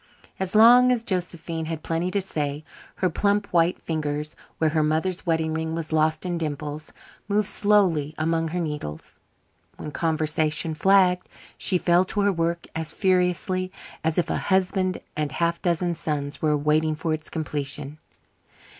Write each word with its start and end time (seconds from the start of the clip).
As 0.39 0.55
long 0.55 0.91
as 0.91 1.03
Josephine 1.03 1.65
had 1.67 1.83
plenty 1.83 2.09
to 2.09 2.21
say, 2.21 2.63
her 2.95 3.09
plump 3.11 3.45
white 3.53 3.79
fingers, 3.83 4.35
where 4.57 4.71
her 4.71 4.81
mother's 4.81 5.27
wedding 5.27 5.53
ring 5.53 5.75
was 5.75 5.91
lost 5.93 6.25
in 6.25 6.39
dimples, 6.39 6.91
moved 7.27 7.47
slowly 7.47 8.15
among 8.17 8.47
her 8.47 8.59
needles. 8.59 9.19
When 9.77 9.91
conversation 9.91 10.73
flagged 10.73 11.29
she 11.55 11.77
fell 11.77 12.03
to 12.05 12.21
her 12.21 12.33
work 12.33 12.65
as 12.73 12.91
furiously 12.91 13.71
as 14.03 14.17
if 14.17 14.31
a 14.31 14.37
husband 14.37 15.01
and 15.15 15.31
half 15.33 15.57
a 15.59 15.61
dozen 15.61 15.93
sons 15.93 16.41
were 16.41 16.57
waiting 16.57 16.95
for 16.95 17.13
its 17.13 17.29
completion. 17.29 17.99